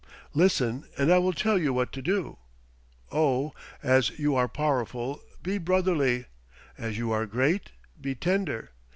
Listen, 0.33 0.85
and 0.97 1.11
I 1.13 1.19
will 1.19 1.31
tell 1.31 1.59
you 1.59 1.73
what 1.73 1.91
to 1.91 2.01
do. 2.01 2.39
Oh! 3.11 3.53
as 3.83 4.17
you 4.17 4.35
are 4.35 4.47
powerful, 4.47 5.21
be 5.43 5.59
brotherly; 5.59 6.25
as 6.75 6.97
you 6.97 7.11
are 7.11 7.27
great, 7.27 7.69
be 8.01 8.15
tender. 8.15 8.71